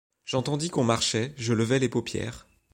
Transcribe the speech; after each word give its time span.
J’entendis 0.25 0.71
qu’on 0.71 0.83
marchait, 0.83 1.35
je 1.37 1.53
levai 1.53 1.77
les 1.77 1.87
paupières; 1.87 2.47